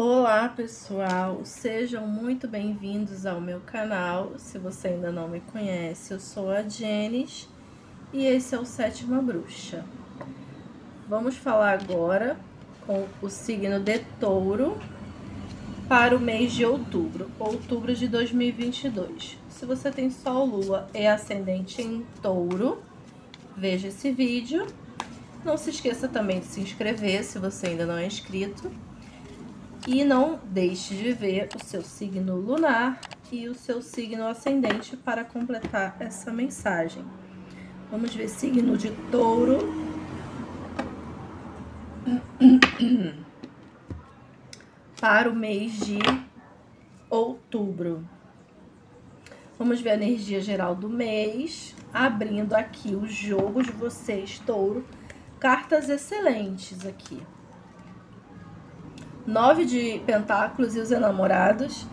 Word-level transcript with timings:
Olá 0.00 0.48
pessoal, 0.48 1.40
sejam 1.44 2.06
muito 2.06 2.46
bem-vindos 2.46 3.26
ao 3.26 3.40
meu 3.40 3.58
canal. 3.58 4.34
Se 4.38 4.56
você 4.56 4.86
ainda 4.86 5.10
não 5.10 5.26
me 5.26 5.40
conhece, 5.40 6.14
eu 6.14 6.20
sou 6.20 6.52
a 6.52 6.62
Jenis 6.62 7.48
e 8.12 8.24
esse 8.24 8.54
é 8.54 8.60
o 8.60 8.64
Sétima 8.64 9.20
Bruxa. 9.20 9.84
Vamos 11.08 11.36
falar 11.36 11.80
agora 11.80 12.38
com 12.86 13.08
o 13.20 13.28
signo 13.28 13.80
de 13.80 13.98
Touro 14.20 14.78
para 15.88 16.16
o 16.16 16.20
mês 16.20 16.52
de 16.52 16.64
outubro, 16.64 17.28
outubro 17.36 17.92
de 17.92 18.06
2022. 18.06 19.36
Se 19.48 19.66
você 19.66 19.90
tem 19.90 20.10
Sol, 20.10 20.46
Lua 20.46 20.88
e 20.94 21.08
Ascendente 21.08 21.82
em 21.82 22.06
Touro, 22.22 22.80
veja 23.56 23.88
esse 23.88 24.12
vídeo. 24.12 24.64
Não 25.44 25.56
se 25.56 25.70
esqueça 25.70 26.06
também 26.06 26.38
de 26.38 26.46
se 26.46 26.60
inscrever 26.60 27.24
se 27.24 27.40
você 27.40 27.66
ainda 27.66 27.84
não 27.84 27.98
é 27.98 28.06
inscrito 28.06 28.70
e 29.88 30.04
não 30.04 30.38
deixe 30.44 30.94
de 30.94 31.12
ver 31.14 31.48
o 31.56 31.64
seu 31.64 31.80
signo 31.80 32.36
lunar 32.36 33.00
e 33.32 33.48
o 33.48 33.54
seu 33.54 33.80
signo 33.80 34.26
ascendente 34.26 34.98
para 34.98 35.24
completar 35.24 35.96
essa 35.98 36.30
mensagem. 36.30 37.02
Vamos 37.90 38.14
ver 38.14 38.28
signo 38.28 38.76
de 38.76 38.90
touro. 39.10 39.88
Para 45.00 45.30
o 45.30 45.34
mês 45.34 45.80
de 45.80 45.98
outubro. 47.08 48.06
Vamos 49.58 49.80
ver 49.80 49.92
a 49.92 49.94
energia 49.94 50.42
geral 50.42 50.74
do 50.74 50.90
mês. 50.90 51.74
Abrindo 51.94 52.52
aqui 52.52 52.94
o 52.94 53.08
jogo 53.08 53.62
de 53.62 53.70
vocês, 53.70 54.38
touro. 54.40 54.84
Cartas 55.40 55.88
excelentes 55.88 56.84
aqui. 56.84 57.22
Nove 59.28 59.66
de 59.66 60.00
pentáculos 60.06 60.74
e 60.74 60.80
os 60.80 60.90
enamorados. 60.90 61.86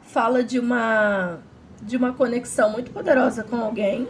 Fala 0.00 0.42
de 0.42 0.58
uma 0.58 1.40
de 1.82 1.94
uma 1.94 2.14
conexão 2.14 2.70
muito 2.70 2.90
poderosa 2.90 3.44
com 3.44 3.56
alguém. 3.56 4.08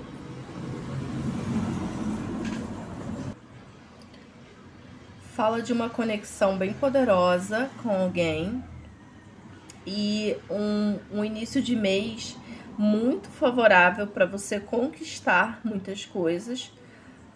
Fala 5.33 5.61
de 5.61 5.73
uma 5.73 5.91
conexão 5.91 6.57
bem 6.57 6.73
poderosa 6.73 7.69
com 7.83 7.91
alguém 7.91 8.63
e 9.85 10.37
um, 10.49 11.01
um 11.11 11.25
início 11.25 11.61
de 11.61 11.75
mês 11.75 12.37
muito 12.79 13.29
favorável 13.29 14.07
para 14.07 14.25
você 14.25 14.61
conquistar 14.61 15.61
muitas 15.65 16.05
coisas 16.05 16.71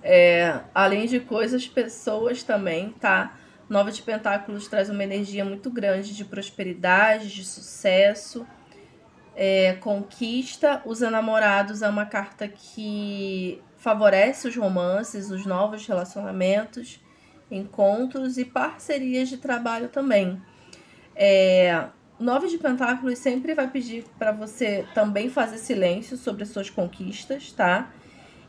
é, 0.03 0.61
além 0.75 1.07
de 1.07 1.21
coisas, 1.21 1.67
pessoas 1.67 2.43
também, 2.43 2.91
tá? 3.01 3.39
Nova 3.69 3.91
de 3.91 4.03
Pentáculos 4.03 4.69
traz 4.69 4.91
uma 4.91 5.03
energia 5.03 5.45
muito 5.45 5.71
grande 5.71 6.15
de 6.15 6.25
prosperidade, 6.25 7.33
de 7.33 7.45
sucesso, 7.45 8.47
é, 9.35 9.75
conquista. 9.75 10.83
Os 10.85 11.01
enamorados 11.01 11.83
é 11.83 11.89
uma 11.89 12.05
carta 12.05 12.47
que 12.49 13.63
favorece 13.79 14.49
os 14.49 14.57
romances, 14.57 15.31
os 15.31 15.47
novos 15.47 15.87
relacionamentos, 15.87 17.01
encontros 17.51 18.39
e 18.39 18.45
parcerias 18.45 19.29
de 19.29 19.39
trabalho 19.39 19.89
também. 19.89 20.41
É, 21.15 21.87
Nove 22.19 22.49
de 22.49 22.59
Pentáculos 22.59 23.19
sempre 23.19 23.55
vai 23.55 23.69
pedir 23.69 24.05
para 24.19 24.33
você 24.33 24.87
também 24.95 25.29
fazer 25.29 25.59
silêncio 25.59 26.17
sobre 26.17 26.43
as 26.43 26.51
suas 26.51 26.71
conquistas, 26.71 27.53
tá? 27.53 27.91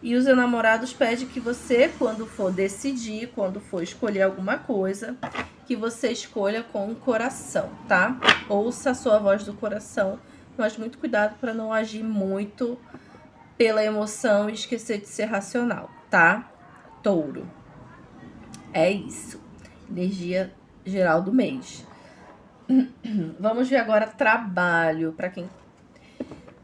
E 0.04 0.16
os 0.16 0.28
enamorados 0.28 0.92
pedem 0.92 1.26
que 1.26 1.40
você, 1.40 1.90
quando 1.98 2.26
for 2.26 2.52
decidir, 2.52 3.32
quando 3.34 3.62
for 3.62 3.82
escolher 3.82 4.24
alguma 4.24 4.58
coisa, 4.58 5.16
que 5.66 5.78
você 5.78 6.12
escolha 6.12 6.62
com 6.62 6.92
o 6.92 6.96
coração, 6.96 7.70
tá? 7.88 8.20
Ouça 8.50 8.92
a 8.92 8.94
sua 8.94 9.18
voz 9.18 9.46
do 9.46 9.54
coração, 9.54 10.20
mas 10.58 10.76
muito 10.76 10.98
cuidado 10.98 11.38
para 11.40 11.54
não 11.54 11.72
agir 11.72 12.04
muito 12.04 12.78
pela 13.58 13.82
emoção 13.82 14.50
e 14.50 14.54
esquecer 14.54 15.00
de 15.00 15.08
ser 15.08 15.24
racional, 15.24 15.90
tá? 16.10 16.52
Touro. 17.02 17.50
É 18.74 18.92
isso. 18.92 19.42
Energia 19.90 20.54
geral 20.86 21.22
do 21.22 21.32
mês. 21.32 21.88
Vamos 23.40 23.70
ver 23.70 23.78
agora 23.78 24.06
trabalho 24.06 25.14
para 25.14 25.30
quem 25.30 25.50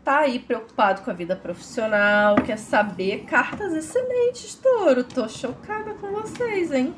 tá 0.10 0.22
aí 0.22 0.40
preocupado 0.40 1.04
com 1.04 1.12
a 1.12 1.14
vida 1.14 1.36
profissional, 1.36 2.34
quer 2.38 2.58
saber 2.58 3.26
cartas 3.26 3.76
excelentes, 3.76 4.56
touro. 4.56 5.04
Tô 5.04 5.30
chocada 5.30 5.94
com 5.94 6.08
vocês, 6.14 6.72
hein? 6.72 6.96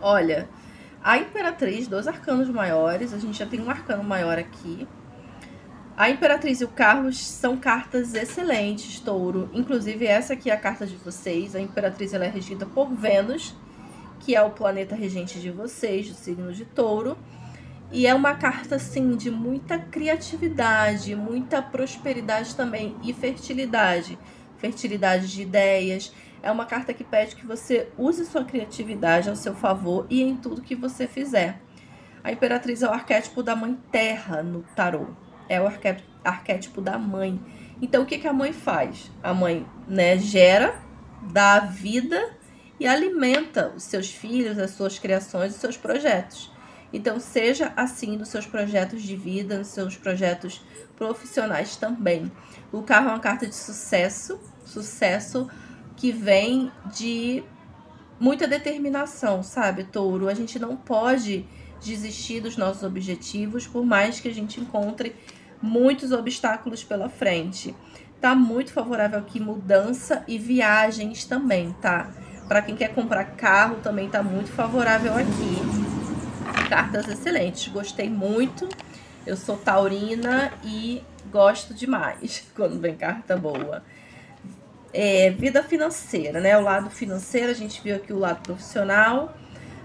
Olha, 0.00 0.48
a 1.02 1.18
Imperatriz, 1.18 1.88
dois 1.88 2.06
arcanos 2.06 2.48
maiores, 2.50 3.12
a 3.12 3.18
gente 3.18 3.36
já 3.36 3.46
tem 3.46 3.60
um 3.60 3.68
arcano 3.68 4.04
maior 4.04 4.38
aqui. 4.38 4.86
A 5.96 6.08
Imperatriz 6.08 6.60
e 6.60 6.64
o 6.64 6.68
Carlos 6.68 7.18
são 7.18 7.56
cartas 7.56 8.14
excelentes, 8.14 9.00
touro. 9.00 9.50
Inclusive, 9.52 10.06
essa 10.06 10.34
aqui 10.34 10.50
é 10.50 10.54
a 10.54 10.56
carta 10.56 10.86
de 10.86 10.94
vocês. 10.94 11.56
A 11.56 11.60
Imperatriz 11.60 12.14
ela 12.14 12.26
é 12.26 12.28
regida 12.28 12.64
por 12.64 12.94
Vênus, 12.94 13.56
que 14.20 14.36
é 14.36 14.42
o 14.42 14.50
planeta 14.50 14.94
regente 14.94 15.40
de 15.40 15.50
vocês, 15.50 16.08
do 16.08 16.14
signo 16.14 16.52
de 16.52 16.64
touro. 16.64 17.18
E 17.90 18.06
é 18.06 18.14
uma 18.14 18.34
carta, 18.34 18.76
assim, 18.76 19.16
de 19.16 19.30
muita 19.30 19.78
criatividade, 19.78 21.14
muita 21.14 21.62
prosperidade 21.62 22.54
também 22.54 22.94
e 23.02 23.14
fertilidade. 23.14 24.18
Fertilidade 24.58 25.26
de 25.26 25.42
ideias. 25.42 26.12
É 26.42 26.52
uma 26.52 26.66
carta 26.66 26.92
que 26.92 27.02
pede 27.02 27.34
que 27.34 27.46
você 27.46 27.88
use 27.96 28.26
sua 28.26 28.44
criatividade 28.44 29.30
ao 29.30 29.36
seu 29.36 29.54
favor 29.54 30.06
e 30.10 30.22
em 30.22 30.36
tudo 30.36 30.62
que 30.62 30.74
você 30.74 31.06
fizer. 31.06 31.60
A 32.22 32.30
Imperatriz 32.30 32.82
é 32.82 32.88
o 32.88 32.92
arquétipo 32.92 33.42
da 33.42 33.56
mãe 33.56 33.78
terra 33.90 34.42
no 34.42 34.62
tarô. 34.76 35.06
É 35.48 35.58
o 35.60 35.66
arquétipo 36.22 36.82
da 36.82 36.98
mãe. 36.98 37.40
Então, 37.80 38.02
o 38.02 38.06
que, 38.06 38.18
que 38.18 38.28
a 38.28 38.32
mãe 38.32 38.52
faz? 38.52 39.10
A 39.22 39.32
mãe 39.32 39.66
né, 39.86 40.18
gera, 40.18 40.78
dá 41.22 41.60
vida 41.60 42.36
e 42.78 42.86
alimenta 42.86 43.72
os 43.74 43.84
seus 43.84 44.10
filhos, 44.10 44.58
as 44.58 44.72
suas 44.72 44.98
criações, 44.98 45.54
os 45.54 45.60
seus 45.60 45.76
projetos. 45.76 46.52
Então, 46.92 47.20
seja 47.20 47.72
assim 47.76 48.16
nos 48.16 48.28
seus 48.28 48.46
projetos 48.46 49.02
de 49.02 49.14
vida, 49.14 49.58
nos 49.58 49.68
seus 49.68 49.96
projetos 49.96 50.62
profissionais 50.96 51.76
também. 51.76 52.30
O 52.72 52.82
carro 52.82 53.08
é 53.08 53.12
uma 53.12 53.20
carta 53.20 53.46
de 53.46 53.54
sucesso, 53.54 54.40
sucesso 54.64 55.48
que 55.96 56.10
vem 56.12 56.72
de 56.94 57.42
muita 58.18 58.46
determinação, 58.46 59.42
sabe, 59.42 59.84
Touro? 59.84 60.28
A 60.28 60.34
gente 60.34 60.58
não 60.58 60.76
pode 60.76 61.44
desistir 61.84 62.40
dos 62.40 62.56
nossos 62.56 62.82
objetivos, 62.82 63.66
por 63.66 63.84
mais 63.84 64.18
que 64.18 64.28
a 64.28 64.34
gente 64.34 64.60
encontre 64.60 65.14
muitos 65.60 66.10
obstáculos 66.12 66.82
pela 66.82 67.08
frente. 67.08 67.74
Tá 68.20 68.34
muito 68.34 68.72
favorável 68.72 69.18
aqui 69.18 69.38
mudança 69.38 70.24
e 70.26 70.38
viagens 70.38 71.24
também, 71.24 71.72
tá? 71.80 72.10
Para 72.48 72.62
quem 72.62 72.74
quer 72.74 72.94
comprar 72.94 73.24
carro 73.36 73.76
também 73.82 74.08
tá 74.08 74.22
muito 74.22 74.50
favorável 74.50 75.12
aqui 75.14 75.87
cartas 76.68 77.08
excelentes. 77.08 77.68
Gostei 77.68 78.08
muito. 78.08 78.68
Eu 79.26 79.36
sou 79.36 79.56
taurina 79.56 80.52
e 80.62 81.02
gosto 81.30 81.74
demais 81.74 82.44
quando 82.54 82.78
vem 82.78 82.94
carta 82.94 83.36
boa. 83.36 83.82
É, 84.92 85.30
vida 85.30 85.62
financeira, 85.62 86.40
né? 86.40 86.56
O 86.56 86.62
lado 86.62 86.90
financeiro, 86.90 87.50
a 87.50 87.54
gente 87.54 87.82
viu 87.82 87.96
aqui 87.96 88.12
o 88.12 88.18
lado 88.18 88.42
profissional. 88.42 89.34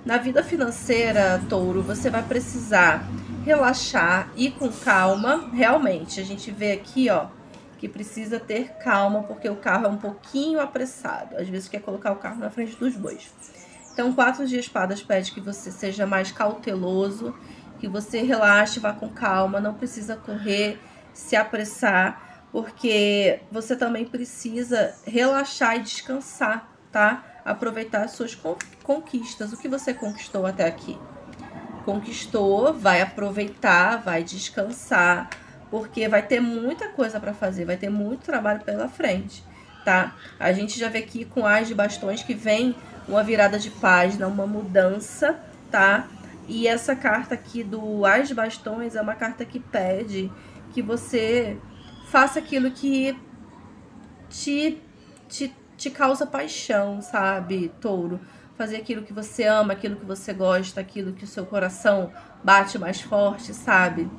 Na 0.05 0.17
vida 0.17 0.43
financeira, 0.43 1.41
touro, 1.49 1.81
você 1.81 2.09
vai 2.09 2.23
precisar 2.23 3.07
relaxar 3.45 4.29
e 4.35 4.51
com 4.51 4.69
calma. 4.69 5.49
Realmente, 5.53 6.19
a 6.19 6.23
gente 6.23 6.51
vê 6.51 6.73
aqui, 6.73 7.09
ó, 7.09 7.27
que 7.77 7.87
precisa 7.87 8.39
ter 8.39 8.69
calma, 8.83 9.23
porque 9.23 9.49
o 9.49 9.55
carro 9.55 9.85
é 9.85 9.89
um 9.89 9.97
pouquinho 9.97 10.59
apressado. 10.59 11.37
Às 11.37 11.47
vezes 11.47 11.69
quer 11.69 11.81
colocar 11.81 12.11
o 12.11 12.17
carro 12.17 12.39
na 12.39 12.49
frente 12.49 12.75
dos 12.75 12.95
bois. 12.95 13.31
Então, 13.93 14.11
quatro 14.11 14.47
de 14.47 14.57
espadas 14.57 15.03
pede 15.03 15.31
que 15.31 15.39
você 15.39 15.71
seja 15.71 16.07
mais 16.07 16.31
cauteloso, 16.31 17.35
que 17.79 17.87
você 17.87 18.23
relaxe, 18.23 18.79
vá 18.79 18.91
com 18.91 19.07
calma, 19.07 19.59
não 19.59 19.75
precisa 19.75 20.15
correr, 20.15 20.79
se 21.13 21.35
apressar, 21.35 22.47
porque 22.51 23.39
você 23.51 23.75
também 23.75 24.03
precisa 24.05 24.95
relaxar 25.05 25.77
e 25.77 25.81
descansar, 25.81 26.67
tá? 26.91 27.23
Aproveitar 27.45 28.03
as 28.03 28.11
suas 28.11 28.35
conquistas, 28.83 29.53
o 29.53 29.57
que 29.57 29.67
você 29.67 29.93
conquistou 29.93 30.45
até 30.45 30.65
aqui. 30.65 30.97
Conquistou, 31.85 32.73
vai 32.73 33.01
aproveitar, 33.01 33.97
vai 33.97 34.23
descansar, 34.23 35.29
porque 35.69 36.07
vai 36.07 36.25
ter 36.25 36.39
muita 36.39 36.87
coisa 36.89 37.19
para 37.19 37.33
fazer, 37.33 37.65
vai 37.65 37.77
ter 37.77 37.89
muito 37.89 38.23
trabalho 38.23 38.61
pela 38.61 38.87
frente, 38.87 39.43
tá? 39.83 40.15
A 40.39 40.51
gente 40.51 40.79
já 40.79 40.89
vê 40.89 40.99
aqui 40.99 41.25
com 41.25 41.45
as 41.45 41.67
de 41.67 41.75
bastões 41.75 42.23
que 42.23 42.33
vem 42.33 42.75
uma 43.07 43.23
virada 43.23 43.59
de 43.59 43.69
página, 43.69 44.27
uma 44.27 44.47
mudança, 44.47 45.39
tá? 45.69 46.07
E 46.47 46.67
essa 46.67 46.95
carta 46.95 47.35
aqui 47.35 47.63
do 47.63 48.05
As 48.05 48.27
de 48.27 48.33
Bastões 48.33 48.95
é 48.95 49.01
uma 49.01 49.15
carta 49.15 49.45
que 49.45 49.59
pede 49.59 50.31
que 50.73 50.81
você 50.81 51.57
faça 52.09 52.39
aquilo 52.39 52.69
que 52.71 53.17
te, 54.29 54.81
te, 55.29 55.55
te 55.77 55.89
causa 55.89 56.25
paixão, 56.25 57.01
sabe, 57.01 57.71
touro? 57.79 58.19
fazer 58.55 58.77
aquilo 58.77 59.03
que 59.03 59.13
você 59.13 59.43
ama, 59.45 59.73
aquilo 59.73 59.95
que 59.95 60.05
você 60.05 60.33
gosta, 60.33 60.79
aquilo 60.79 61.13
que 61.13 61.23
o 61.23 61.27
seu 61.27 61.45
coração 61.45 62.11
bate 62.43 62.77
mais 62.77 63.01
forte, 63.01 63.53
sabe? 63.53 64.09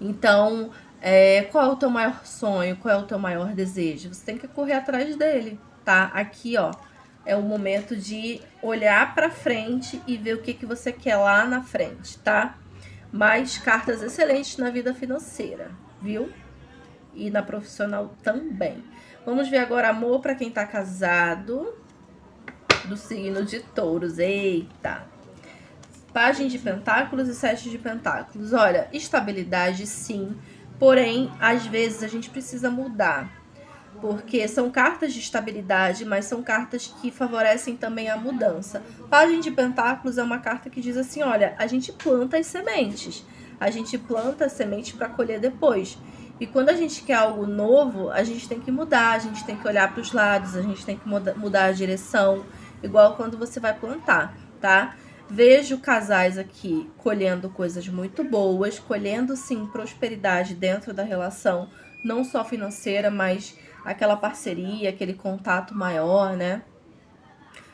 Então, 0.00 0.70
é, 1.00 1.42
qual 1.44 1.64
é 1.64 1.72
o 1.72 1.76
teu 1.76 1.90
maior 1.90 2.24
sonho? 2.24 2.76
Qual 2.76 2.94
é 2.94 2.98
o 2.98 3.06
teu 3.06 3.18
maior 3.18 3.52
desejo? 3.54 4.12
Você 4.12 4.24
tem 4.24 4.38
que 4.38 4.48
correr 4.48 4.74
atrás 4.74 5.14
dele, 5.16 5.58
tá? 5.84 6.10
Aqui, 6.14 6.56
ó, 6.56 6.72
é 7.24 7.36
o 7.36 7.42
momento 7.42 7.94
de 7.94 8.40
olhar 8.62 9.14
para 9.14 9.30
frente 9.30 10.02
e 10.06 10.16
ver 10.16 10.34
o 10.34 10.42
que, 10.42 10.54
que 10.54 10.66
você 10.66 10.90
quer 10.90 11.16
lá 11.16 11.44
na 11.44 11.62
frente, 11.62 12.18
tá? 12.18 12.58
Mais 13.12 13.58
cartas 13.58 14.02
excelentes 14.02 14.56
na 14.56 14.70
vida 14.70 14.92
financeira, 14.94 15.70
viu? 16.00 16.30
E 17.14 17.30
na 17.30 17.42
profissional 17.42 18.14
também. 18.22 18.82
Vamos 19.24 19.48
ver 19.48 19.58
agora 19.58 19.90
amor 19.90 20.20
para 20.20 20.34
quem 20.34 20.50
tá 20.50 20.66
casado 20.66 21.74
do 22.86 22.96
signo 22.96 23.44
de 23.44 23.60
touros. 23.60 24.18
Eita! 24.18 25.06
Página 26.12 26.48
de 26.48 26.58
pentáculos 26.58 27.28
e 27.28 27.34
sete 27.34 27.68
de 27.68 27.78
pentáculos. 27.78 28.52
Olha, 28.52 28.88
estabilidade 28.92 29.86
sim, 29.86 30.34
porém, 30.78 31.30
às 31.40 31.66
vezes 31.66 32.02
a 32.02 32.08
gente 32.08 32.30
precisa 32.30 32.70
mudar. 32.70 33.36
Porque 34.00 34.46
são 34.46 34.70
cartas 34.70 35.12
de 35.12 35.18
estabilidade, 35.18 36.04
mas 36.04 36.26
são 36.26 36.42
cartas 36.42 36.94
que 37.00 37.10
favorecem 37.10 37.76
também 37.76 38.08
a 38.08 38.16
mudança. 38.16 38.82
Página 39.10 39.40
de 39.40 39.50
pentáculos 39.50 40.18
é 40.18 40.22
uma 40.22 40.38
carta 40.38 40.70
que 40.70 40.80
diz 40.80 40.96
assim: 40.96 41.22
olha, 41.22 41.56
a 41.58 41.66
gente 41.66 41.92
planta 41.92 42.38
as 42.38 42.46
sementes. 42.46 43.24
A 43.58 43.70
gente 43.70 43.98
planta 43.98 44.44
as 44.44 44.52
sementes 44.52 44.92
para 44.92 45.08
colher 45.08 45.40
depois. 45.40 45.98
E 46.40 46.46
quando 46.46 46.68
a 46.68 46.74
gente 46.74 47.02
quer 47.02 47.14
algo 47.14 47.44
novo, 47.44 48.10
a 48.10 48.22
gente 48.22 48.48
tem 48.48 48.60
que 48.60 48.70
mudar, 48.70 49.12
a 49.12 49.18
gente 49.18 49.44
tem 49.44 49.56
que 49.56 49.66
olhar 49.66 49.92
para 49.92 50.00
os 50.00 50.12
lados, 50.12 50.54
a 50.54 50.62
gente 50.62 50.86
tem 50.86 50.96
que 50.96 51.08
mudar 51.08 51.64
a 51.64 51.72
direção 51.72 52.44
igual 52.80 53.16
quando 53.16 53.36
você 53.36 53.58
vai 53.58 53.74
plantar, 53.74 54.36
tá? 54.60 54.94
Vejo 55.30 55.78
casais 55.78 56.38
aqui 56.38 56.90
colhendo 56.96 57.50
coisas 57.50 57.86
muito 57.86 58.24
boas, 58.24 58.78
colhendo 58.78 59.36
sim 59.36 59.66
prosperidade 59.66 60.54
dentro 60.54 60.94
da 60.94 61.02
relação, 61.02 61.68
não 62.02 62.24
só 62.24 62.42
financeira, 62.42 63.10
mas 63.10 63.54
aquela 63.84 64.16
parceria, 64.16 64.88
aquele 64.88 65.12
contato 65.12 65.74
maior, 65.74 66.34
né? 66.34 66.62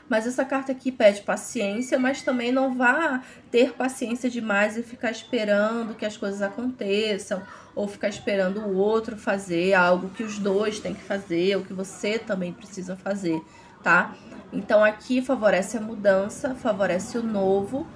Mas 0.08 0.26
essa 0.26 0.44
carta 0.44 0.72
aqui 0.72 0.90
pede 0.90 1.22
paciência, 1.22 1.96
mas 1.96 2.22
também 2.22 2.50
não 2.50 2.74
vá 2.74 3.22
ter 3.52 3.72
paciência 3.72 4.28
demais 4.28 4.76
e 4.76 4.82
ficar 4.82 5.12
esperando 5.12 5.94
que 5.94 6.04
as 6.04 6.16
coisas 6.16 6.42
aconteçam, 6.42 7.40
ou 7.74 7.86
ficar 7.86 8.08
esperando 8.08 8.60
o 8.60 8.76
outro 8.76 9.16
fazer 9.16 9.74
algo 9.74 10.10
que 10.10 10.24
os 10.24 10.38
dois 10.38 10.80
têm 10.80 10.92
que 10.92 11.02
fazer, 11.02 11.56
ou 11.56 11.64
que 11.64 11.72
você 11.72 12.18
também 12.18 12.52
precisa 12.52 12.96
fazer, 12.96 13.40
tá? 13.84 14.14
Então 14.52 14.82
aqui 14.82 15.20
favorece 15.20 15.76
a 15.76 15.80
mudança, 15.80 16.54
favorece 16.54 17.18
o 17.18 17.22
novo, 17.22 17.86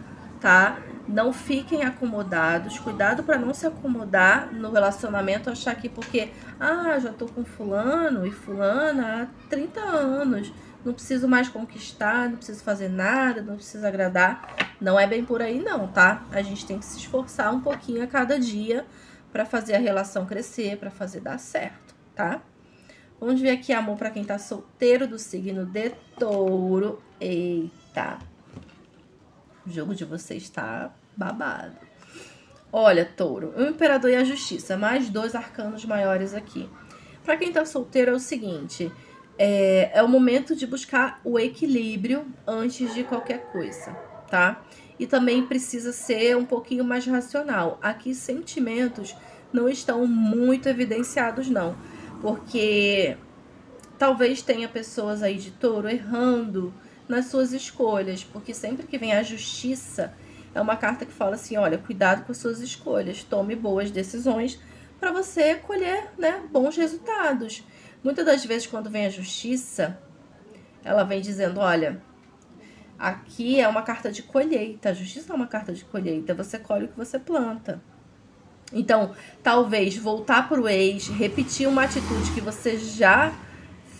tá? 0.41 0.79
Não 1.09 1.33
fiquem 1.33 1.85
acomodados, 1.85 2.79
cuidado 2.79 3.23
para 3.23 3.39
não 3.39 3.55
se 3.55 3.67
acomodar 3.67 4.53
no 4.53 4.71
relacionamento, 4.71 5.49
achar 5.49 5.75
que 5.75 5.89
porque, 5.89 6.31
ah, 6.61 6.99
já 6.99 7.13
tô 7.13 7.27
com 7.27 7.45
fulano 7.45 8.27
e 8.27 8.31
fulana 8.31 9.23
há 9.23 9.49
30 9.49 9.81
anos, 9.81 10.53
não 10.85 10.93
preciso 10.93 11.27
mais 11.27 11.49
conquistar, 11.49 12.29
não 12.29 12.37
preciso 12.37 12.63
fazer 12.63 12.89
nada, 12.89 13.41
não 13.41 13.57
preciso 13.57 13.87
agradar. 13.87 14.55
Não 14.81 14.99
é 14.99 15.07
bem 15.07 15.25
por 15.25 15.43
aí 15.43 15.61
não, 15.61 15.89
tá? 15.89 16.23
A 16.31 16.43
gente 16.43 16.65
tem 16.67 16.79
que 16.79 16.85
se 16.85 16.99
esforçar 16.99 17.53
um 17.53 17.61
pouquinho 17.61 18.05
a 18.05 18.07
cada 18.07 18.39
dia 18.39 18.87
para 19.33 19.45
fazer 19.45 19.75
a 19.75 19.79
relação 19.79 20.25
crescer, 20.25 20.77
para 20.77 20.91
fazer 20.91 21.21
dar 21.21 21.39
certo, 21.39 21.95
tá? 22.15 22.41
Vamos 23.21 23.41
ver 23.41 23.51
aqui 23.51 23.73
amor 23.73 23.97
para 23.97 24.11
quem 24.11 24.23
tá 24.23 24.39
solteiro 24.39 25.09
do 25.09 25.19
signo 25.19 25.67
de 25.67 25.91
touro. 26.17 27.03
Eita. 27.21 28.21
O 29.67 29.71
jogo 29.71 29.93
de 29.93 30.05
vocês 30.05 30.45
está 30.45 30.95
babado. 31.17 31.77
Olha, 32.73 33.05
touro, 33.05 33.53
o 33.57 33.63
imperador 33.67 34.11
e 34.11 34.15
a 34.15 34.23
justiça, 34.23 34.77
mais 34.77 35.11
dois 35.11 35.35
arcanos 35.35 35.85
maiores 35.85 36.33
aqui. 36.33 36.71
Para 37.25 37.37
quem 37.37 37.53
tá 37.53 37.65
solteiro 37.65 38.13
é 38.13 38.15
o 38.15 38.21
seguinte, 38.21 38.93
é, 39.37 39.91
é 39.95 40.03
o 40.03 40.09
momento 40.09 40.55
de 40.55 40.67
buscar 40.67 41.21
o 41.25 41.41
equilíbrio 41.41 42.25
antes 42.47 42.95
de 42.95 43.03
qualquer 43.03 43.51
coisa, 43.51 43.91
tá? 44.31 44.63
E 44.97 45.07
também 45.09 45.45
precisa 45.45 45.93
ser 45.93 46.37
um 46.37 46.45
pouquinho 46.45 46.85
mais 46.85 47.05
racional. 47.05 47.79
Aqui 47.83 48.15
sentimentos 48.15 49.17
não 49.53 49.69
estão 49.69 50.07
muito 50.07 50.69
evidenciados 50.69 51.49
não 51.49 51.75
porque 52.21 53.17
talvez 53.99 54.43
tenha 54.43 54.69
pessoas 54.69 55.23
aí 55.23 55.37
de 55.37 55.51
touro 55.51 55.89
errando 55.89 56.73
nas 57.09 57.27
suas 57.27 57.53
escolhas, 57.53 58.23
porque 58.23 58.53
sempre 58.53 58.87
que 58.87 58.99
vem 58.99 59.13
a 59.13 59.23
justiça, 59.23 60.15
é 60.55 60.61
uma 60.61 60.77
carta 60.77 61.07
que 61.07 61.13
fala 61.13 61.35
assim: 61.35 61.57
olha, 61.57 61.79
cuidado 61.79 62.25
com 62.25 62.33
as 62.33 62.39
suas 62.39 62.61
escolhas, 62.61 63.23
tome 63.23 63.55
boas 63.55 63.91
decisões 63.91 64.61
para 65.01 65.13
você 65.13 65.55
colher 65.55 66.13
né, 66.19 66.43
bons 66.51 66.77
resultados. 66.77 67.65
Muitas 68.03 68.25
das 68.25 68.45
vezes, 68.45 68.67
quando 68.67 68.91
vem 68.91 69.07
a 69.07 69.11
justiça, 69.11 69.99
ela 70.85 71.05
vem 71.05 71.21
dizendo: 71.21 71.61
olha, 71.61 72.03
aqui 72.99 73.61
é 73.61 73.69
uma 73.69 73.83
carta 73.83 74.11
de 74.11 74.23
colheita, 74.23 74.91
a 74.91 74.95
justiça 74.95 75.33
é 75.33 75.37
uma 75.37 75.47
carta 75.47 75.73
de 75.73 75.85
colheita, 75.85 76.35
você 76.35 76.59
colhe 76.59 76.85
o 76.85 76.89
que 76.89 76.97
você 76.97 77.19
planta. 77.19 77.81
Então, 78.73 79.15
talvez 79.43 79.97
voltar 79.97 80.49
para 80.49 80.61
o 80.61 80.69
ex, 80.69 81.09
repetir 81.09 81.67
uma 81.67 81.85
atitude 81.85 82.33
que 82.33 82.41
você 82.41 82.77
já 82.77 83.33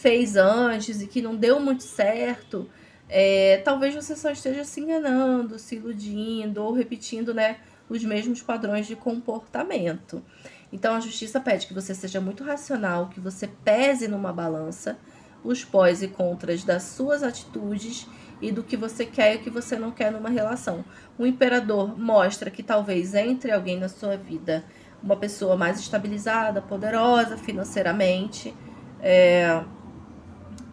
fez 0.01 0.37
antes 0.37 1.01
e 1.01 1.07
que 1.07 1.23
não 1.23 1.35
deu 1.35 1.59
muito 1.59 1.83
certo, 1.83 2.69
é, 3.09 3.59
talvez 3.65 3.95
você 3.95 4.15
só 4.15 4.31
esteja 4.31 4.65
se 4.65 4.81
enganando, 4.81 5.59
se 5.59 5.77
iludindo 5.77 6.63
ou 6.63 6.73
repetindo 6.73 7.33
né, 7.33 7.57
os 7.89 8.05
mesmos 8.05 8.43
padrões 8.43 8.87
de 8.87 8.95
comportamento. 8.95 10.23
Então, 10.71 10.95
a 10.95 11.01
justiça 11.01 11.41
pede 11.41 11.67
que 11.67 11.73
você 11.73 11.95
seja 11.95 12.21
muito 12.21 12.45
racional, 12.45 13.09
que 13.09 13.21
você 13.21 13.47
pese 13.47 14.07
numa 14.07 14.33
balança 14.33 14.99
os 15.43 15.65
pós 15.65 16.03
e 16.03 16.09
contras 16.09 16.65
das 16.65 16.83
suas 16.83 17.23
atitudes 17.23 18.07
e 18.41 18.53
do 18.53 18.63
que 18.63 18.77
você 18.77 19.05
quer 19.05 19.35
e 19.35 19.37
o 19.37 19.41
que 19.41 19.51
você 19.51 19.77
não 19.77 19.91
quer 19.91 20.13
numa 20.13 20.29
relação. 20.29 20.85
O 21.19 21.27
imperador 21.27 21.99
mostra 21.99 22.51
que 22.51 22.63
talvez 22.63 23.15
entre 23.15 23.51
alguém 23.51 23.79
na 23.79 23.89
sua 23.89 24.17
vida 24.17 24.65
uma 25.03 25.17
pessoa 25.17 25.57
mais 25.57 25.79
estabilizada, 25.79 26.61
poderosa 26.61 27.37
financeiramente, 27.37 28.55
é... 29.01 29.63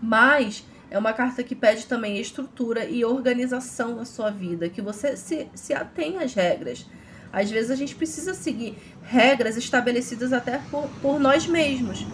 mas 0.02 0.66
é 0.90 0.98
uma 0.98 1.14
carta 1.14 1.44
que 1.44 1.56
pede 1.56 1.86
também 1.86 2.20
estrutura 2.20 2.86
e 2.86 3.06
organização 3.06 3.96
na 3.96 4.06
sua 4.06 4.32
vida, 4.32 4.70
que 4.70 4.82
você 4.82 5.16
se, 5.16 5.48
se 5.54 5.74
atenha 5.74 6.22
às 6.22 6.34
regras. 6.34 6.86
Às 7.32 7.52
vezes 7.52 7.70
a 7.70 7.76
gente 7.76 7.96
precisa 7.96 8.34
seguir 8.34 8.78
regras 9.04 9.58
estabelecidas 9.58 10.32
até 10.32 10.60
por, 10.72 10.88
por 11.02 11.20
nós 11.20 11.46
mesmos 11.46 12.06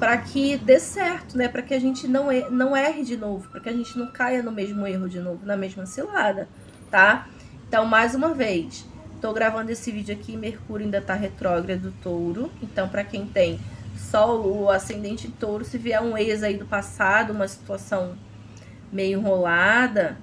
para 0.00 0.16
que 0.16 0.56
dê 0.56 0.80
certo, 0.80 1.36
né? 1.36 1.46
Para 1.46 1.60
que 1.60 1.74
a 1.74 1.78
gente 1.78 2.08
não, 2.08 2.32
er 2.32 2.50
não 2.50 2.74
erre 2.74 3.04
de 3.04 3.18
novo, 3.18 3.46
para 3.50 3.60
que 3.60 3.68
a 3.68 3.72
gente 3.72 3.98
não 3.98 4.06
caia 4.06 4.42
no 4.42 4.50
mesmo 4.50 4.86
erro 4.86 5.06
de 5.10 5.20
novo, 5.20 5.44
na 5.44 5.58
mesma 5.58 5.84
cilada, 5.84 6.48
tá? 6.90 7.28
Então, 7.68 7.84
mais 7.84 8.14
uma 8.14 8.32
vez, 8.32 8.86
tô 9.20 9.30
gravando 9.34 9.70
esse 9.70 9.92
vídeo 9.92 10.14
aqui, 10.14 10.38
Mercúrio 10.38 10.86
ainda 10.86 11.02
tá 11.02 11.12
retrógrado 11.12 11.92
touro, 12.02 12.50
então 12.62 12.88
para 12.88 13.04
quem 13.04 13.26
tem 13.26 13.60
Sol, 13.94 14.62
o 14.62 14.70
ascendente 14.70 15.28
em 15.28 15.30
touro, 15.30 15.64
se 15.64 15.76
vier 15.76 16.00
um 16.00 16.16
ex 16.16 16.42
aí 16.42 16.56
do 16.56 16.64
passado, 16.64 17.34
uma 17.34 17.46
situação 17.46 18.16
meio 18.90 19.20
enrolada, 19.20 20.16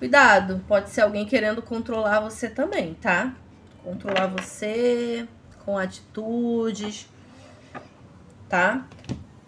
cuidado, 0.00 0.60
pode 0.66 0.90
ser 0.90 1.02
alguém 1.02 1.24
querendo 1.24 1.62
controlar 1.62 2.18
você 2.18 2.48
também, 2.48 2.94
tá? 2.94 3.32
Controlar 3.84 4.26
você 4.26 5.28
com 5.64 5.78
atitudes, 5.78 7.08
tá? 8.54 8.86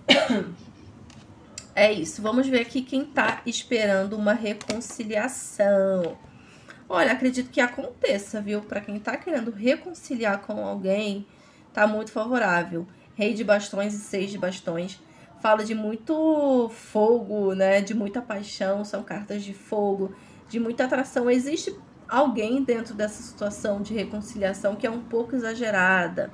É 1.79 1.93
isso. 1.93 2.23
Vamos 2.23 2.49
ver 2.49 2.63
aqui 2.63 2.81
quem 2.81 3.05
tá 3.05 3.43
esperando 3.45 4.17
uma 4.17 4.33
reconciliação. 4.33 6.17
Olha, 6.89 7.13
acredito 7.13 7.51
que 7.51 7.61
aconteça, 7.61 8.41
viu? 8.41 8.63
Para 8.63 8.81
quem 8.81 8.99
tá 8.99 9.15
querendo 9.19 9.51
reconciliar 9.51 10.41
com 10.41 10.65
alguém, 10.67 11.27
tá 11.75 11.87
muito 11.87 12.13
favorável. 12.13 12.87
Rei 13.15 13.35
de 13.35 13.45
bastões 13.45 13.93
e 13.93 13.99
seis 13.99 14.31
de 14.31 14.39
bastões. 14.39 14.99
Fala 15.43 15.67
de 15.67 15.75
muito 15.75 16.71
fogo, 16.71 17.55
né? 17.55 17.83
De 17.83 17.93
muita 17.93 18.23
paixão, 18.23 18.83
são 18.83 19.03
cartas 19.03 19.45
de 19.45 19.53
fogo, 19.53 20.17
de 20.49 20.59
muita 20.59 20.87
atração. 20.87 21.31
Existe 21.31 21.79
alguém 22.09 22.65
dentro 22.65 22.95
dessa 22.95 23.23
situação 23.23 23.83
de 23.83 23.93
reconciliação 23.93 24.77
que 24.77 24.87
é 24.87 24.91
um 24.91 25.03
pouco 25.03 25.37
exagerada, 25.37 26.33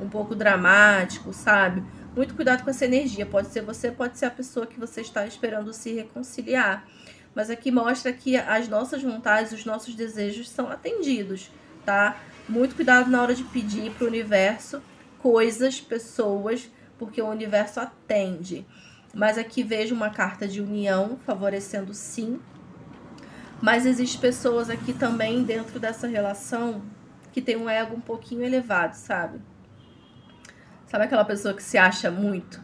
um 0.00 0.08
pouco 0.08 0.36
dramático, 0.36 1.32
sabe? 1.32 1.82
Muito 2.14 2.34
cuidado 2.34 2.64
com 2.64 2.70
essa 2.70 2.84
energia. 2.84 3.24
Pode 3.24 3.48
ser 3.48 3.62
você, 3.62 3.90
pode 3.90 4.18
ser 4.18 4.26
a 4.26 4.30
pessoa 4.30 4.66
que 4.66 4.78
você 4.78 5.00
está 5.00 5.26
esperando 5.26 5.72
se 5.72 5.92
reconciliar. 5.92 6.86
Mas 7.34 7.50
aqui 7.50 7.70
mostra 7.70 8.12
que 8.12 8.36
as 8.36 8.68
nossas 8.68 9.02
vontades, 9.02 9.52
os 9.52 9.64
nossos 9.64 9.94
desejos 9.94 10.48
são 10.48 10.68
atendidos, 10.68 11.50
tá? 11.84 12.16
Muito 12.48 12.74
cuidado 12.74 13.10
na 13.10 13.22
hora 13.22 13.34
de 13.34 13.44
pedir 13.44 13.92
para 13.92 14.04
o 14.04 14.08
universo 14.08 14.82
coisas, 15.18 15.80
pessoas, 15.80 16.68
porque 16.98 17.20
o 17.20 17.28
universo 17.28 17.80
atende. 17.80 18.66
Mas 19.14 19.38
aqui 19.38 19.62
vejo 19.62 19.94
uma 19.94 20.10
carta 20.10 20.48
de 20.48 20.60
união, 20.60 21.18
favorecendo 21.24 21.94
sim. 21.94 22.40
Mas 23.60 23.86
existem 23.86 24.20
pessoas 24.20 24.70
aqui 24.70 24.92
também 24.92 25.42
dentro 25.42 25.78
dessa 25.78 26.06
relação 26.06 26.82
que 27.32 27.42
tem 27.42 27.56
um 27.56 27.68
ego 27.68 27.96
um 27.96 28.00
pouquinho 28.00 28.44
elevado, 28.44 28.94
sabe? 28.94 29.40
Sabe 30.88 31.04
aquela 31.04 31.24
pessoa 31.24 31.52
que 31.52 31.62
se 31.62 31.76
acha 31.76 32.10
muito? 32.10 32.58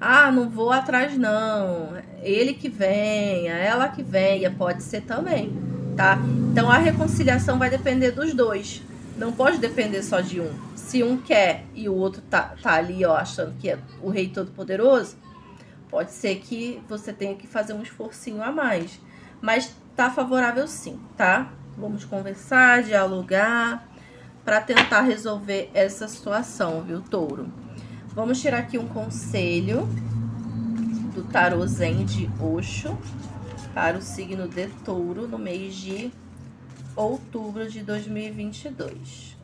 Ah, 0.00 0.32
não 0.32 0.50
vou 0.50 0.72
atrás 0.72 1.16
não. 1.16 1.96
Ele 2.22 2.52
que 2.52 2.68
venha, 2.68 3.54
ela 3.54 3.88
que 3.88 4.02
venha, 4.02 4.50
pode 4.50 4.82
ser 4.82 5.02
também, 5.02 5.56
tá? 5.96 6.18
Então 6.50 6.68
a 6.68 6.76
reconciliação 6.76 7.56
vai 7.56 7.70
depender 7.70 8.10
dos 8.10 8.34
dois. 8.34 8.82
Não 9.16 9.32
pode 9.32 9.58
depender 9.58 10.02
só 10.02 10.20
de 10.20 10.40
um. 10.40 10.52
Se 10.74 11.04
um 11.04 11.18
quer 11.18 11.66
e 11.72 11.88
o 11.88 11.94
outro 11.94 12.20
tá, 12.22 12.54
tá 12.60 12.74
ali, 12.74 13.04
ó, 13.04 13.16
achando 13.16 13.54
que 13.58 13.70
é 13.70 13.78
o 14.02 14.10
rei 14.10 14.28
todo 14.28 14.50
poderoso, 14.50 15.16
pode 15.88 16.10
ser 16.10 16.36
que 16.40 16.82
você 16.88 17.12
tenha 17.12 17.36
que 17.36 17.46
fazer 17.46 17.74
um 17.74 17.82
esforcinho 17.82 18.42
a 18.42 18.50
mais. 18.50 19.00
Mas 19.40 19.72
tá 19.94 20.10
favorável 20.10 20.66
sim, 20.66 20.98
tá? 21.16 21.52
Vamos 21.76 22.04
conversar, 22.04 22.82
dialogar 22.82 23.86
para 24.44 24.60
tentar 24.60 25.02
resolver 25.02 25.70
essa 25.74 26.08
situação, 26.08 26.82
viu, 26.82 27.00
touro? 27.02 27.67
Vamos 28.18 28.40
tirar 28.40 28.58
aqui 28.58 28.76
um 28.76 28.88
conselho 28.88 29.88
do 31.14 31.22
tarô 31.22 31.64
Zen 31.64 32.04
de 32.04 32.28
Osho 32.42 32.98
para 33.72 33.96
o 33.96 34.02
signo 34.02 34.48
de 34.48 34.66
touro 34.84 35.28
no 35.28 35.38
mês 35.38 35.76
de 35.76 36.10
outubro 36.96 37.70
de 37.70 37.80
2022. 37.80 39.36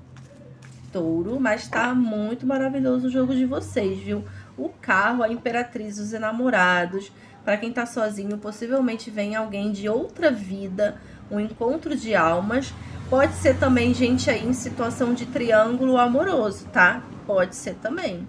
Touro, 0.93 1.38
mas 1.38 1.69
tá 1.69 1.95
muito 1.95 2.45
maravilhoso 2.45 3.07
o 3.07 3.11
jogo 3.11 3.33
de 3.33 3.47
vocês, 3.47 3.97
viu? 4.00 4.25
O 4.59 4.69
carro, 4.69 5.23
a 5.23 5.28
imperatriz, 5.28 6.00
os 6.00 6.12
enamorados. 6.12 7.12
Para 7.45 7.57
quem 7.57 7.73
tá 7.73 7.87
sozinho, 7.87 8.38
possivelmente 8.38 9.09
vem 9.09 9.37
alguém 9.37 9.71
de 9.71 9.88
outra 9.88 10.33
vida, 10.33 11.00
um 11.31 11.38
encontro 11.38 11.97
de 11.97 12.12
almas. 12.16 12.75
Pode 13.09 13.35
ser 13.35 13.57
também 13.57 13.95
gente 13.95 14.28
aí 14.28 14.45
em 14.45 14.52
situação 14.52 15.14
de 15.14 15.26
triângulo 15.26 15.97
amoroso, 15.97 16.66
tá? 16.73 17.04
Pode 17.25 17.54
ser 17.54 17.75
também. 17.75 18.26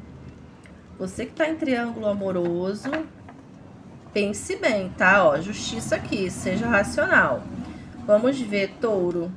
Você 0.97 1.25
que 1.25 1.33
tá 1.33 1.49
em 1.49 1.57
triângulo 1.57 2.07
amoroso, 2.07 2.89
pense 4.13 4.55
bem, 4.55 4.89
tá? 4.97 5.27
Ó, 5.27 5.39
justiça 5.41 5.97
aqui, 5.97 6.31
seja 6.31 6.67
racional. 6.67 7.43
Vamos 8.05 8.39
ver, 8.39 8.75
touro. 8.79 9.29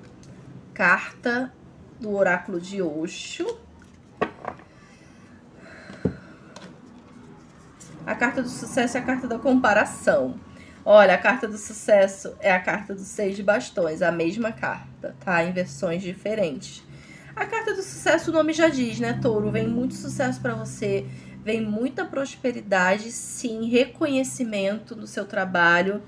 Carta 0.73 1.53
do 1.99 2.15
oráculo 2.15 2.61
de 2.61 2.81
Oxo. 2.81 3.59
A 8.07 8.15
carta 8.15 8.41
do 8.41 8.49
sucesso 8.49 8.97
é 8.97 9.01
a 9.01 9.05
carta 9.05 9.27
da 9.27 9.39
comparação. 9.39 10.39
Olha, 10.85 11.15
a 11.15 11.19
carta 11.19 11.49
do 11.49 11.59
sucesso 11.59 12.35
é 12.39 12.53
a 12.53 12.61
carta 12.61 12.95
do 12.95 13.03
seis 13.03 13.37
de 13.37 13.43
bastões, 13.43 14.01
a 14.01 14.13
mesma 14.13 14.53
carta, 14.53 15.15
tá? 15.25 15.43
Em 15.43 15.53
versões 15.53 16.03
diferentes. 16.03 16.85
A 17.35 17.45
carta 17.45 17.75
do 17.75 17.83
sucesso, 17.83 18.31
o 18.31 18.35
nome 18.35 18.53
já 18.53 18.69
diz, 18.69 18.99
né, 18.99 19.19
touro? 19.21 19.51
Vem 19.51 19.69
muito 19.69 19.95
sucesso 19.95 20.41
para 20.41 20.55
você 20.55 21.05
vem 21.49 21.63
muita 21.63 22.05
prosperidade, 22.05 23.11
sim, 23.11 23.71
reconhecimento 23.71 24.95
do 24.95 25.07
seu 25.07 25.25
trabalho, 25.25 26.03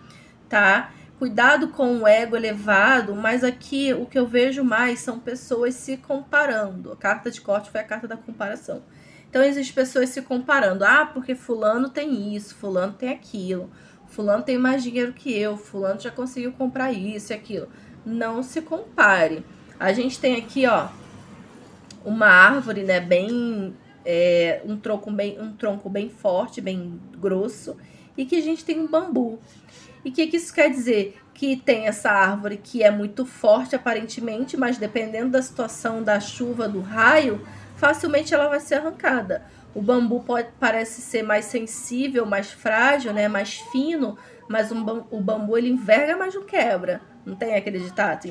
tá? 0.51 0.93
Cuidado 1.19 1.69
com 1.69 2.01
o 2.01 2.07
ego 2.07 2.37
elevado, 2.37 3.17
mas 3.17 3.43
aqui 3.43 3.95
o 3.95 4.05
que 4.05 4.19
eu 4.19 4.27
vejo 4.27 4.63
mais 4.63 5.01
são 5.01 5.19
pessoas 5.19 5.75
se 5.77 5.97
comparando. 5.97 6.93
A 6.93 6.97
carta 6.97 7.31
de 7.31 7.41
corte 7.41 7.71
foi 7.71 7.81
a 7.81 7.85
carta 7.85 8.07
da 8.07 8.19
comparação. 8.19 8.83
Então 9.31 9.43
existem 9.43 9.75
pessoas 9.75 10.11
se 10.11 10.21
comparando. 10.21 10.85
Ah, 10.85 11.07
porque 11.07 11.35
fulano 11.35 11.89
tem 11.89 12.37
isso, 12.37 12.55
fulano 12.55 12.93
tem 12.93 13.09
aquilo, 13.09 13.71
fulano 14.09 14.43
tem 14.43 14.59
mais 14.59 14.83
dinheiro 14.83 15.15
que 15.15 15.35
eu, 15.35 15.57
fulano 15.57 16.01
já 16.01 16.11
conseguiu 16.11 16.53
comprar 16.53 16.93
isso 16.93 17.33
e 17.33 17.35
aquilo. 17.35 17.67
Não 18.05 18.43
se 18.43 18.61
compare. 18.61 19.43
A 19.79 19.91
gente 19.95 20.21
tem 20.21 20.37
aqui, 20.37 20.67
ó, 20.67 20.89
uma 22.05 22.27
árvore, 22.27 22.83
né, 22.83 23.01
bem 23.01 23.75
é, 24.05 24.63
um, 24.65 24.77
tronco 24.77 25.11
bem, 25.11 25.41
um 25.41 25.53
tronco 25.53 25.89
bem 25.89 26.09
forte, 26.09 26.61
bem 26.61 27.01
grosso, 27.19 27.77
e 28.17 28.25
que 28.25 28.37
a 28.37 28.43
gente 28.43 28.65
tem 28.65 28.81
um 28.81 28.87
bambu. 28.87 29.39
E 30.05 30.11
o 30.11 30.13
que, 30.13 30.27
que 30.27 30.37
isso 30.37 30.53
quer 30.53 30.71
dizer? 30.71 31.19
Que 31.35 31.57
tem 31.57 31.87
essa 31.87 32.11
árvore 32.11 32.57
que 32.57 32.83
é 32.83 32.91
muito 32.91 33.25
forte 33.25 33.77
aparentemente, 33.77 34.57
mas 34.57 34.79
dependendo 34.79 35.31
da 35.31 35.43
situação 35.43 36.03
da 36.03 36.19
chuva, 36.21 36.69
do 36.69 36.81
raio, 36.81 37.47
facilmente 37.77 38.35
ela 38.35 38.49
vai 38.49 38.61
ser 38.61 38.77
arrancada. 38.77 39.45
O 39.75 39.81
bambu 39.81 40.21
pode, 40.21 40.49
parece 40.59 41.01
ser 41.01 41.23
mais 41.23 41.45
sensível, 41.45 42.27
mais 42.27 42.51
frágil, 42.51 43.13
né, 43.13 43.29
mais 43.29 43.59
fino, 43.73 44.19
mas 44.49 44.73
um, 44.73 45.05
o 45.11 45.21
bambu 45.21 45.57
ele 45.57 45.69
enverga, 45.69 46.17
mas 46.17 46.35
não 46.35 46.43
quebra. 46.43 47.01
Não 47.25 47.37
tem 47.37 47.55
aquele 47.55 47.79
ditado, 47.79 48.27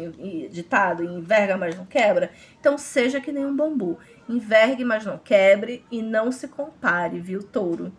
ditado 0.49 1.03
enverga, 1.03 1.55
mas 1.55 1.75
não 1.75 1.85
quebra? 1.85 2.31
Então 2.59 2.77
seja 2.77 3.21
que 3.21 3.31
nem 3.31 3.45
um 3.45 3.55
bambu. 3.55 3.97
Envergue, 4.29 4.85
mas 4.85 5.03
não 5.03 5.17
quebre 5.17 5.83
e 5.91 6.03
não 6.03 6.31
se 6.31 6.47
compare, 6.47 7.19
viu, 7.19 7.41
touro? 7.41 7.91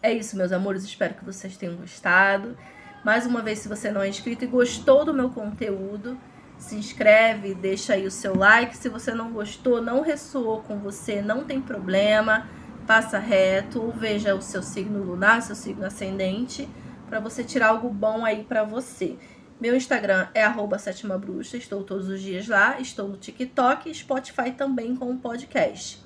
É 0.00 0.12
isso, 0.12 0.36
meus 0.36 0.52
amores. 0.52 0.84
Espero 0.84 1.14
que 1.14 1.24
vocês 1.24 1.56
tenham 1.56 1.74
gostado. 1.74 2.56
Mais 3.04 3.26
uma 3.26 3.42
vez, 3.42 3.58
se 3.58 3.68
você 3.68 3.90
não 3.90 4.00
é 4.00 4.08
inscrito 4.08 4.44
e 4.44 4.46
gostou 4.46 5.04
do 5.04 5.12
meu 5.12 5.30
conteúdo, 5.30 6.16
se 6.56 6.76
inscreve, 6.76 7.54
deixa 7.54 7.94
aí 7.94 8.06
o 8.06 8.10
seu 8.10 8.36
like. 8.36 8.76
Se 8.76 8.88
você 8.88 9.12
não 9.12 9.32
gostou, 9.32 9.82
não 9.82 10.00
ressoou 10.00 10.62
com 10.62 10.78
você, 10.78 11.20
não 11.20 11.42
tem 11.42 11.60
problema. 11.60 12.48
Passa 12.86 13.18
reto, 13.18 13.92
veja 13.96 14.36
o 14.36 14.40
seu 14.40 14.62
signo 14.62 15.02
lunar, 15.02 15.42
seu 15.42 15.56
signo 15.56 15.84
ascendente, 15.84 16.68
para 17.08 17.18
você 17.18 17.42
tirar 17.42 17.70
algo 17.70 17.88
bom 17.88 18.24
aí 18.24 18.44
para 18.44 18.62
você. 18.62 19.16
Meu 19.62 19.76
Instagram 19.76 20.26
é 20.34 20.42
arroba 20.42 20.76
sétima 20.76 21.16
bruxa, 21.16 21.56
estou 21.56 21.84
todos 21.84 22.08
os 22.08 22.20
dias 22.20 22.48
lá, 22.48 22.80
estou 22.80 23.06
no 23.06 23.16
TikTok 23.16 23.88
e 23.88 23.94
Spotify 23.94 24.50
também 24.50 24.96
com 24.96 25.08
o 25.08 25.16
podcast. 25.16 26.04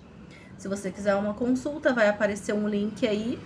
Se 0.59 0.69
você 0.69 0.91
quiser 0.91 1.15
uma 1.15 1.33
consulta, 1.33 1.95
vai 1.95 2.07
aparecer 2.07 2.53
um 2.53 2.69
link 2.69 3.09
aí, 3.09 3.39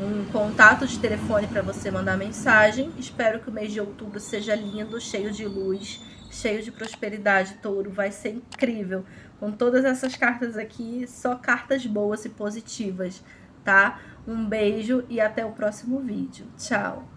um 0.00 0.24
contato 0.32 0.84
de 0.84 0.98
telefone 0.98 1.46
para 1.46 1.62
você 1.62 1.92
mandar 1.92 2.16
mensagem. 2.16 2.92
Espero 2.98 3.38
que 3.38 3.48
o 3.48 3.52
mês 3.52 3.72
de 3.72 3.80
outubro 3.80 4.18
seja 4.18 4.56
lindo, 4.56 5.00
cheio 5.00 5.30
de 5.30 5.46
luz, 5.46 6.00
cheio 6.28 6.60
de 6.60 6.72
prosperidade, 6.72 7.58
touro. 7.62 7.88
Vai 7.88 8.10
ser 8.10 8.30
incrível. 8.30 9.04
Com 9.38 9.52
todas 9.52 9.84
essas 9.84 10.16
cartas 10.16 10.56
aqui, 10.56 11.06
só 11.06 11.36
cartas 11.36 11.86
boas 11.86 12.24
e 12.24 12.30
positivas, 12.30 13.22
tá? 13.62 14.00
Um 14.26 14.44
beijo 14.44 15.04
e 15.08 15.20
até 15.20 15.46
o 15.46 15.52
próximo 15.52 16.00
vídeo. 16.00 16.46
Tchau! 16.58 17.15